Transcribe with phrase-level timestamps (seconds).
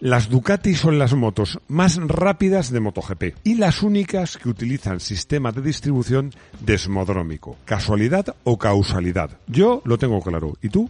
[0.00, 5.52] Las Ducati son las motos más rápidas de MotoGP y las únicas que utilizan sistema
[5.52, 6.32] de distribución
[6.64, 7.58] desmodrómico.
[7.66, 9.32] ¿Casualidad o causalidad?
[9.46, 10.56] Yo lo tengo claro.
[10.62, 10.88] ¿Y tú?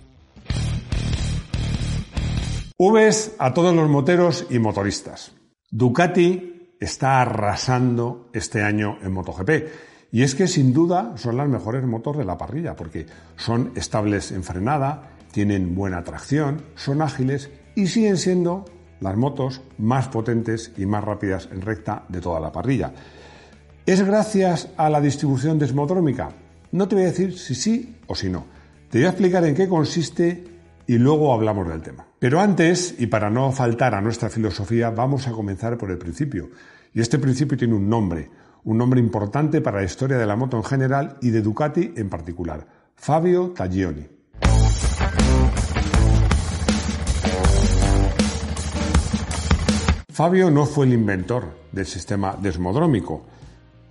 [2.77, 5.33] Uves a todos los moteros y motoristas.
[5.73, 9.51] Ducati está arrasando este año en MotoGP.
[10.13, 13.07] Y es que sin duda son las mejores motos de la parrilla, porque
[13.37, 18.67] son estables en frenada, tienen buena tracción, son ágiles y siguen siendo
[19.01, 22.93] las motos más potentes y más rápidas en recta de toda la parrilla.
[23.87, 26.31] ¿Es gracias a la distribución desmodrómica?
[26.73, 28.45] No te voy a decir si sí o si no.
[28.91, 30.45] Te voy a explicar en qué consiste
[30.87, 32.07] y luego hablamos del tema.
[32.19, 36.51] Pero antes, y para no faltar a nuestra filosofía, vamos a comenzar por el principio.
[36.93, 38.29] Y este principio tiene un nombre,
[38.65, 42.09] un nombre importante para la historia de la moto en general y de Ducati en
[42.09, 44.20] particular, Fabio Taglioni.
[50.21, 53.25] Fabio no fue el inventor del sistema desmodrómico,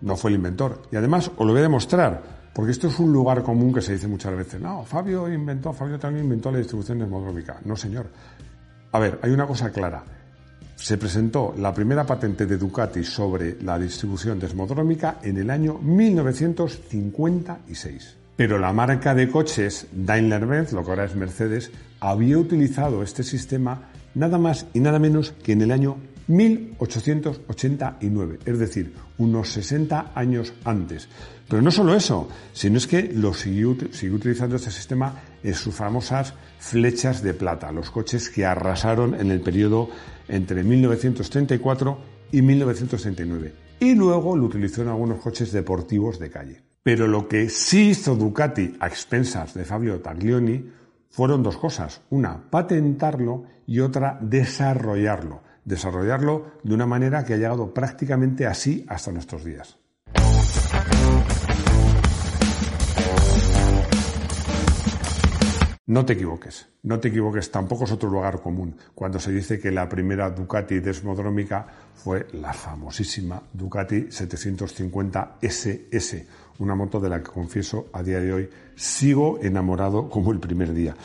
[0.02, 0.83] no fue el inventor.
[0.91, 2.22] Y además os lo voy a demostrar,
[2.53, 5.97] porque esto es un lugar común que se dice muchas veces, no, Fabio inventó, Fabio
[5.97, 7.59] también inventó la distribución desmodrómica.
[7.66, 8.11] No, señor.
[8.91, 10.03] A ver, hay una cosa clara.
[10.75, 18.17] Se presentó la primera patente de Ducati sobre la distribución desmodrómica en el año 1956.
[18.35, 23.89] Pero la marca de coches Daimler-Benz, lo que ahora es Mercedes, había utilizado este sistema
[24.13, 25.97] nada más y nada menos que en el año
[26.30, 31.09] 1889, es decir, unos 60 años antes.
[31.50, 36.35] Pero no solo eso, sino es que lo siguió, utilizando este sistema en sus famosas
[36.59, 39.90] flechas de plata, los coches que arrasaron en el periodo
[40.28, 41.97] entre 1934
[42.31, 43.56] y 1939.
[43.79, 46.61] Y luego lo utilizó en algunos coches deportivos de calle.
[46.84, 50.63] Pero lo que sí hizo Ducati a expensas de Fabio Taglioni
[51.09, 52.01] fueron dos cosas.
[52.11, 59.12] Una, patentarlo y otra, desarrollarlo desarrollarlo de una manera que ha llegado prácticamente así hasta
[59.12, 59.78] nuestros días.
[65.85, 69.72] No te equivoques, no te equivoques, tampoco es otro lugar común cuando se dice que
[69.72, 71.66] la primera Ducati desmodrómica
[71.96, 76.28] fue la famosísima Ducati 750 SS,
[76.59, 80.74] una moto de la que confieso a día de hoy sigo enamorado como el primer
[80.74, 80.96] día.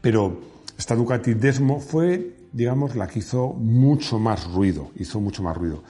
[0.00, 0.40] Pero
[0.76, 5.82] esta Ducati Desmo fue digamos, la que hizo mucho más ruido, hizo mucho más ruido.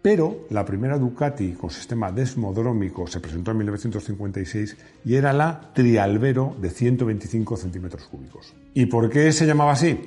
[0.00, 6.56] Pero la primera Ducati con sistema desmodrómico se presentó en 1956 y era la Trialvero
[6.60, 8.54] de 125 centímetros cúbicos.
[8.74, 9.98] ¿Y por qué se llamaba así?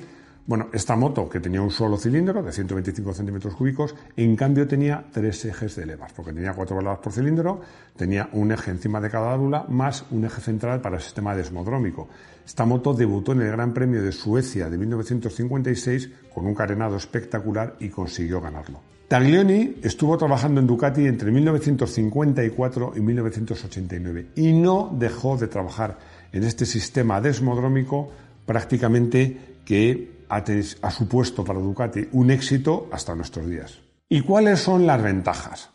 [0.44, 5.04] Bueno, esta moto, que tenía un solo cilindro de 125 centímetros cúbicos, en cambio tenía
[5.12, 7.60] tres ejes de levas, porque tenía cuatro válvulas por cilindro,
[7.96, 12.08] tenía un eje encima de cada válvula, más un eje central para el sistema desmodrómico.
[12.44, 17.76] Esta moto debutó en el Gran Premio de Suecia de 1956 con un carenado espectacular
[17.78, 18.80] y consiguió ganarlo.
[19.06, 25.98] Taglioni estuvo trabajando en Ducati entre 1954 y 1989 y no dejó de trabajar
[26.32, 28.10] en este sistema desmodrómico
[28.46, 33.80] prácticamente que ha, supuesto para Ducati un éxito hasta nuestros días.
[34.08, 35.70] ¿Y cuáles son las ventajas?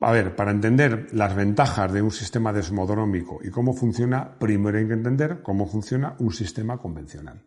[0.00, 4.86] A ver, para entender las ventajas de un sistema desmodrómico y cómo funciona, primero hay
[4.88, 7.40] que entender cómo funciona un sistema convencional.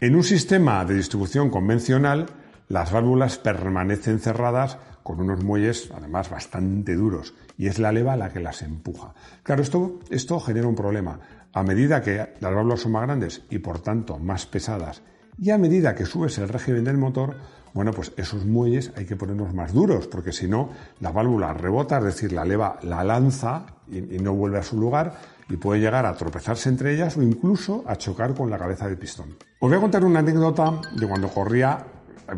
[0.00, 2.26] En un sistema de distribución convencional,
[2.68, 8.32] las válvulas permanecen cerradas con unos muelles además bastante duros y es la leva la
[8.32, 9.14] que las empuja.
[9.42, 11.20] Claro, esto, esto genera un problema.
[11.52, 15.02] A medida que las válvulas son más grandes y por tanto más pesadas
[15.38, 17.36] y a medida que subes el régimen del motor,
[17.74, 20.68] bueno, pues esos muelles hay que ponerlos más duros, porque si no,
[21.00, 24.78] la válvula rebota, es decir, la leva la lanza y, y, no vuelve a su
[24.78, 25.14] lugar
[25.48, 28.98] y puede llegar a tropezarse entre ellas o incluso a chocar con la cabeza del
[28.98, 29.36] pistón.
[29.58, 31.86] Os voy a contar una anécdota de cuando corría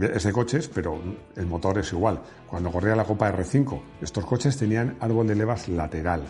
[0.01, 1.01] es de coches, pero
[1.37, 2.21] el motor es igual.
[2.47, 6.23] Cuando corría la Copa R5, estos coches tenían árbol de levas lateral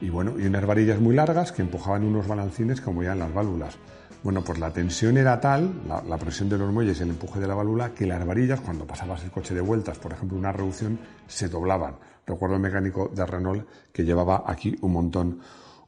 [0.00, 3.76] y bueno, y unas varillas muy largas que empujaban unos balancines ya en las válvulas.
[4.22, 7.46] Bueno, pues la tensión era tal, la, presión de los muelles y el empuje de
[7.46, 10.98] la válvula, que las varillas, cuando pasabas el coche de vueltas, por ejemplo, una reducción,
[11.26, 11.96] se doblaban.
[12.26, 15.40] Recuerdo el mecánico de Renault que llevaba aquí un montón,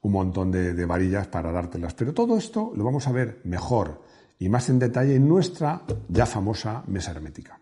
[0.03, 1.95] un montón de varillas para dártelas.
[1.95, 4.01] Pero todo esto lo vamos a ver mejor
[4.41, 7.61] y más en detalle en nuestra ya famosa mesa hermética.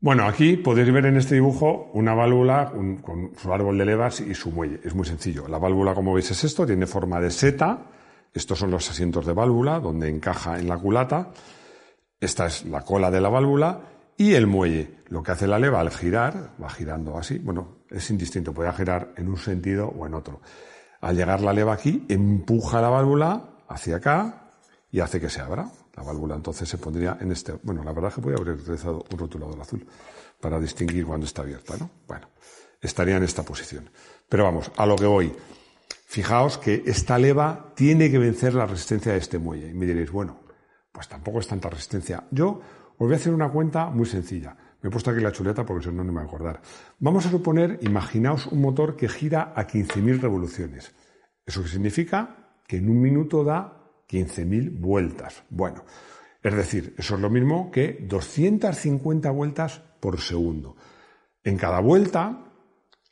[0.00, 4.34] Bueno, aquí podéis ver en este dibujo una válvula con su árbol de levas y
[4.34, 4.80] su muelle.
[4.82, 5.46] Es muy sencillo.
[5.46, 7.86] La válvula, como veis, es esto, tiene forma de seta.
[8.32, 11.32] Estos son los asientos de válvula, donde encaja en la culata.
[12.18, 13.80] Esta es la cola de la válvula
[14.16, 15.00] y el muelle.
[15.08, 19.12] Lo que hace la leva al girar, va girando así, bueno, es indistinto, puede girar
[19.18, 20.40] en un sentido o en otro.
[21.02, 24.50] Al llegar la leva aquí, empuja la válvula hacia acá
[24.90, 25.70] y hace que se abra.
[25.96, 27.52] La válvula entonces se pondría en este.
[27.62, 29.86] Bueno, la verdad es que podría haber utilizado un rotulador azul
[30.40, 31.90] para distinguir cuando está abierta, ¿no?
[32.06, 32.28] Bueno,
[32.80, 33.90] estaría en esta posición.
[34.28, 35.32] Pero vamos, a lo que voy.
[36.06, 39.68] Fijaos que esta leva tiene que vencer la resistencia de este muelle.
[39.68, 40.40] Y me diréis, bueno,
[40.90, 42.24] pues tampoco es tanta resistencia.
[42.30, 44.56] Yo os voy a hacer una cuenta muy sencilla.
[44.82, 46.62] Me he puesto aquí la chuleta porque si no, no me voy a acordar.
[46.98, 50.92] Vamos a suponer, imaginaos un motor que gira a 15.000 revoluciones.
[51.44, 52.49] ¿Eso significa?
[52.70, 55.42] Que en un minuto da 15.000 vueltas.
[55.50, 55.82] Bueno,
[56.40, 60.76] es decir, eso es lo mismo que 250 vueltas por segundo.
[61.42, 62.44] En cada vuelta,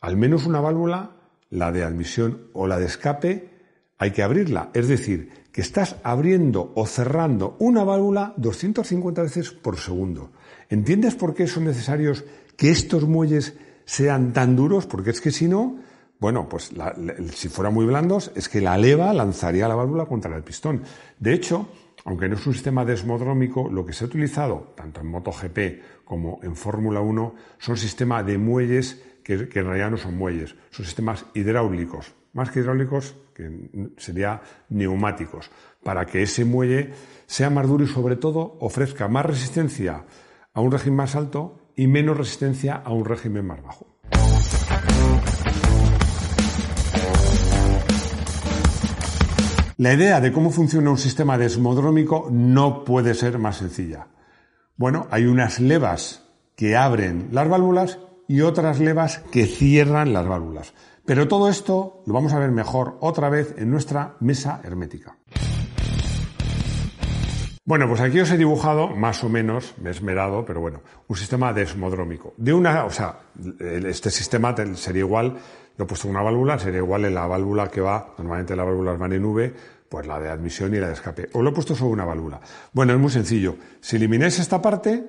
[0.01, 1.17] al menos una válvula,
[1.51, 3.51] la de admisión o la de escape,
[3.99, 4.71] hay que abrirla.
[4.75, 10.31] Es decir, que estás abriendo o cerrando una válvula 250 veces por segundo.
[10.69, 12.25] ¿Entiendes por qué son necesarios
[12.57, 13.57] que estos muelles
[13.87, 14.87] sean tan duros?
[14.87, 15.81] Porque es que si no,
[16.21, 16.73] bueno, pues
[17.33, 20.83] si fueran muy blandos, es que la leva lanzaría la válvula contra el pistón.
[21.19, 21.69] De hecho,
[22.05, 25.59] aunque no es un sistema desmodrómico, lo que se ha utilizado tanto en MotoGP
[26.05, 30.57] como en Fórmula 1 son sistemas de muelles que, que, en realidad no son muelles,
[30.71, 33.51] son sistemas hidráulicos, más que hidráulicos, que
[33.99, 35.51] sería neumáticos,
[35.83, 36.93] para que ese muelle
[37.27, 40.05] sea más duro y sobre todo ofrezca más resistencia
[40.53, 43.87] a un régimen más alto y menos resistencia a un régimen más bajo.
[49.81, 54.09] La idea de cómo funciona un sistema desmodrómico no puede ser más sencilla.
[54.77, 56.25] Bueno, hay unas levas
[56.57, 60.75] que abren las válvulas y otras levas que cierran las válvulas.
[61.07, 65.17] Pero todo esto lo vamos a ver mejor otra vez en nuestra mesa hermética.
[67.69, 71.17] Bueno, pues aquí os he dibujado, más o menos, me he esmerado, pero bueno, un
[71.19, 72.33] sistema desmodrómico.
[72.39, 73.19] De una, o sea,
[73.61, 75.37] este sistema sería igual,
[75.77, 78.99] lo he puesto una válvula, sería igual en la válvula que va, normalmente las válvulas
[78.99, 79.55] van en V,
[79.87, 81.29] pues la de admisión y la de escape.
[81.35, 82.41] O lo he puesto sobre una válvula.
[82.73, 83.57] Bueno, es muy sencillo.
[83.83, 85.05] Si elimináis esta parte,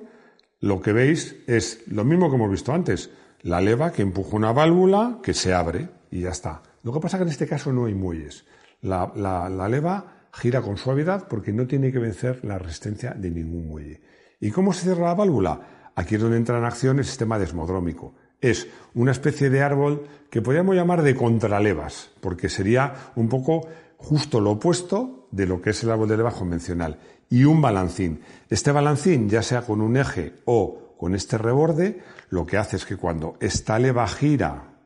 [0.60, 3.08] lo que veis es lo mismo que hemos visto antes.
[3.40, 6.60] La leva que empuja una válvula que se abre y ya está.
[6.82, 8.44] Lo que pasa es que en este caso no hay muelles.
[8.82, 13.68] La, la leva gira con suavidad porque no tiene que vencer la resistencia de ningún
[13.68, 14.00] muelle.
[14.40, 15.90] ¿Y cómo se cierra la válvula?
[15.94, 18.14] Aquí es donde entra en acción el sistema desmodrómico.
[18.40, 23.68] Es una especie de árbol que podríamos llamar de contralevas, porque sería un poco
[23.98, 26.98] justo lo opuesto de lo que es el árbol de levas convencional.
[27.28, 28.22] Y un balancín.
[28.48, 32.86] Este balancín, ya sea con un eje o con este reborde, lo que hace es
[32.86, 34.78] que cuando esta leva gira,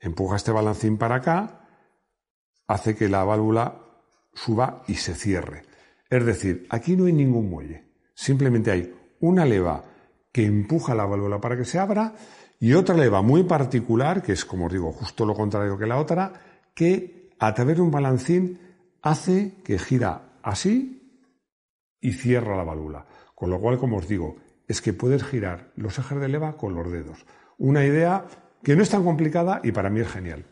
[0.00, 1.66] empuja este balancín para acá,
[2.66, 3.87] hace que la válvula
[4.44, 5.64] suba y se cierre.
[6.08, 7.84] Es decir, aquí no hay ningún muelle.
[8.14, 9.84] Simplemente hay una leva
[10.32, 12.14] que empuja la válvula para que se abra
[12.60, 15.98] y otra leva muy particular, que es, como os digo, justo lo contrario que la
[15.98, 16.32] otra,
[16.74, 18.58] que a través de un balancín
[19.02, 21.22] hace que gira así
[22.00, 23.06] y cierra la válvula.
[23.34, 26.74] Con lo cual, como os digo, es que puedes girar los ejes de leva con
[26.74, 27.24] los dedos.
[27.58, 28.26] Una idea
[28.62, 30.44] que no es tan complicada y para mí es genial.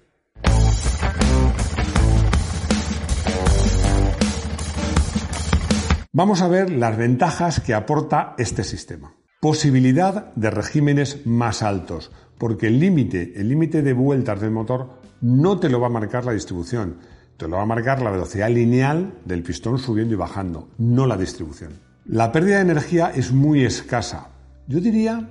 [6.16, 9.12] Vamos a ver las ventajas que aporta este sistema.
[9.38, 15.60] Posibilidad de regímenes más altos, porque el límite, el límite de vueltas del motor no
[15.60, 16.96] te lo va a marcar la distribución,
[17.36, 21.18] te lo va a marcar la velocidad lineal del pistón subiendo y bajando, no la
[21.18, 21.72] distribución.
[22.06, 24.28] La pérdida de energía es muy escasa.
[24.68, 25.28] Yo diría,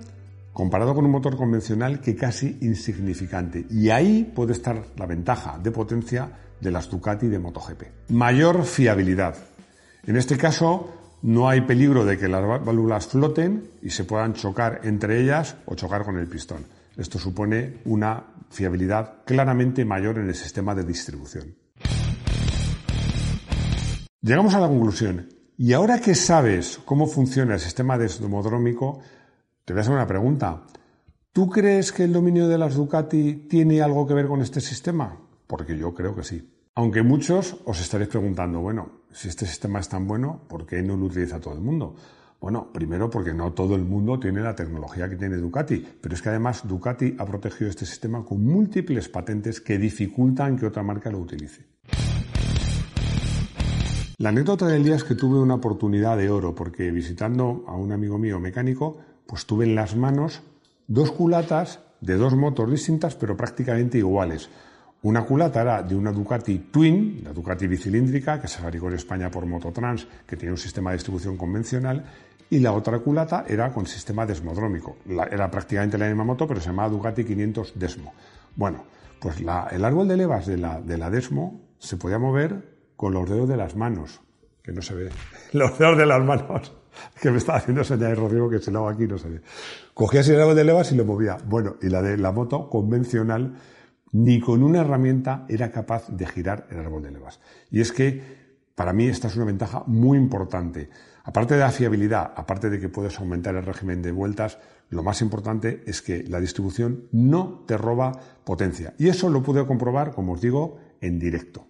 [0.53, 3.65] comparado con un motor convencional, que casi insignificante.
[3.71, 6.29] Y ahí puede estar la ventaja de potencia
[6.61, 8.11] de las Ducati de MotoGP.
[8.11, 9.35] Mayor fiabilidad.
[10.07, 10.93] En este caso,
[11.23, 15.73] no hay peligro de que las válvulas floten y se puedan chocar entre ellas o
[15.73, 16.63] chocar con el pistón.
[16.95, 21.55] Esto supone una fiabilidad claramente mayor en el sistema de distribución.
[24.21, 25.27] Llegamos a la conclusión.
[25.57, 28.99] Y ahora que sabes cómo funciona el sistema desmodrómico,
[29.63, 30.61] te voy a hacer una pregunta.
[31.31, 35.17] ¿Tú crees que el dominio de las Ducati tiene algo que ver con este sistema?
[35.47, 36.47] Porque yo creo que sí.
[36.75, 40.97] Aunque muchos os estaréis preguntando, bueno, si este sistema es tan bueno, ¿por qué no
[40.97, 41.95] lo utiliza todo el mundo?
[42.41, 46.21] Bueno, primero porque no todo el mundo tiene la tecnología que tiene Ducati, pero es
[46.21, 51.09] que además Ducati ha protegido este sistema con múltiples patentes que dificultan que otra marca
[51.09, 51.65] lo utilice.
[54.17, 57.93] La anécdota del día es que tuve una oportunidad de oro porque visitando a un
[57.93, 60.41] amigo mío mecánico, pues tuve en las manos
[60.87, 64.49] dos culatas de dos motos distintas pero prácticamente iguales.
[65.05, 69.29] Una culata era de una Ducati Twin, la Ducati bicilíndrica, que se fabricó en España
[69.29, 72.03] por Mototrans, que tiene un sistema de distribución convencional,
[72.49, 74.97] y la otra culata era con sistema desmodrómico.
[75.29, 78.15] era prácticamente la misma moto, pero se llamaba Ducati 500 Desmo.
[78.55, 78.83] Bueno,
[79.19, 83.29] pues el árbol de levas de la, de la Desmo se podía mover con los
[83.29, 84.21] dedos de las manos,
[84.63, 85.09] que no se ve.
[85.53, 86.73] Los dedos de las manos,
[87.21, 89.41] que me estaba haciendo señal Rodrigo que se lo hago aquí, no se ve.
[89.93, 91.37] Cogía así el árbol de levas y lo movía.
[91.45, 93.53] Bueno, y la de la moto convencional
[94.15, 97.41] ni con una herramienta era capaz de girar el árbol de levas.
[97.69, 100.89] Y es que para mí esta es una ventaja muy importante.
[101.25, 104.57] Aparte de la fiabilidad, aparte de que puedes aumentar el régimen de vueltas,
[104.89, 108.13] lo más importante es que la distribución no te roba
[108.45, 108.93] potencia.
[108.97, 111.67] Y eso lo pude comprobar, como os digo, en directo.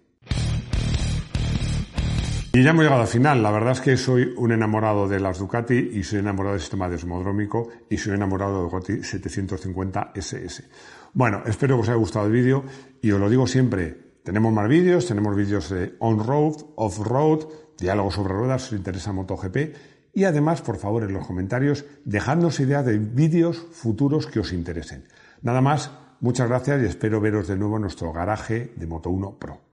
[2.55, 3.43] Y ya hemos llegado al final.
[3.43, 6.87] La verdad es que soy un enamorado de las Ducati y soy enamorado del sistema
[6.87, 10.63] desmodrómico y soy enamorado de Ducati 750 SS.
[11.11, 12.63] Bueno, espero que os haya gustado el vídeo
[13.01, 17.45] y os lo digo siempre, tenemos más vídeos, tenemos vídeos de on-road, off-road,
[17.77, 19.75] diálogos sobre ruedas si os interesa MotoGP
[20.13, 25.09] y además, por favor, en los comentarios, dejadnos ideas de vídeos futuros que os interesen.
[25.41, 29.39] Nada más, muchas gracias y espero veros de nuevo en nuestro garaje de Moto 1
[29.39, 29.64] Pro.